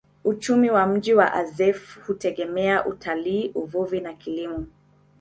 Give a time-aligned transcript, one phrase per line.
[0.23, 4.65] Uchumi wa mji wa Azeffou hutegemea utalii, uvuvi na kilimo.